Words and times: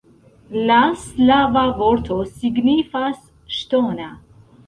La 0.69 0.77
slava 1.01 1.65
vorto 1.81 2.17
signifas 2.31 3.21
ŝtona. 3.59 4.09